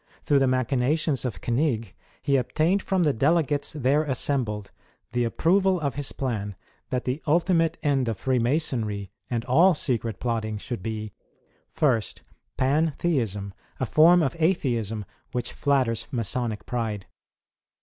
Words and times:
Through 0.23 0.39
the 0.39 0.47
machinations 0.47 1.25
of 1.25 1.41
Knigg, 1.41 1.93
he 2.23 2.35
obtained 2.35 2.81
from 2.81 3.03
the 3.03 3.13
delegates 3.13 3.71
there 3.71 4.01
assembled, 4.03 4.71
the 5.11 5.23
approval 5.23 5.79
of 5.79 5.93
his 5.93 6.11
plan 6.11 6.55
that 6.89 7.05
tlie 7.05 7.21
ultimate 7.27 7.77
end 7.83 8.09
of 8.09 8.17
Freemasonry 8.17 9.11
and 9.29 9.45
all 9.45 9.75
secret 9.75 10.19
plotting 10.19 10.57
should 10.57 10.81
be— 10.81 11.13
1°, 11.77 12.21
Pantheism— 12.57 13.53
a 13.79 13.85
form 13.85 14.23
of 14.23 14.35
Atheism 14.39 15.05
which 15.33 15.53
flatters 15.53 16.07
Masonic 16.11 16.65
pride. 16.65 17.05